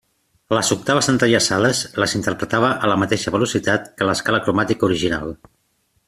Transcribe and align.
Les 0.57 0.69
octaves 0.75 1.09
entrellaçades 1.11 1.81
les 2.03 2.15
interpretava 2.21 2.71
a 2.87 2.91
la 2.93 2.97
mateixa 3.05 3.33
velocitat 3.39 3.85
que 3.99 4.07
l'escala 4.11 4.41
cromàtica 4.47 4.89
original. 4.93 5.35